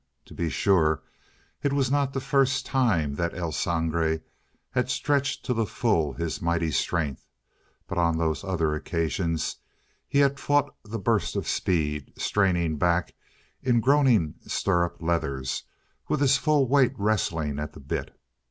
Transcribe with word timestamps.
To 0.25 0.33
be 0.33 0.49
sure, 0.49 1.03
it 1.61 1.71
was 1.73 1.91
not 1.91 2.11
the 2.11 2.19
first 2.19 2.65
time 2.65 3.13
that 3.17 3.35
El 3.35 3.51
Sangre 3.51 4.21
had 4.71 4.89
stretched 4.89 5.45
to 5.45 5.53
the 5.53 5.67
full 5.67 6.13
his 6.13 6.41
mighty 6.41 6.71
strength, 6.71 7.27
but 7.87 7.99
on 7.99 8.17
those 8.17 8.43
other 8.43 8.73
occasions 8.73 9.57
he 10.07 10.17
had 10.17 10.39
fought 10.39 10.73
the 10.83 10.97
burst 10.97 11.35
of 11.35 11.47
speed, 11.47 12.13
straining 12.17 12.77
back 12.77 13.13
in 13.61 13.79
groaning 13.79 14.33
stirrup 14.47 15.03
leathers, 15.03 15.65
with 16.09 16.19
his 16.21 16.35
full 16.35 16.67
weight 16.67 16.93
wresting 16.97 17.59
at 17.59 17.73
the 17.73 17.79
bit. 17.79 18.17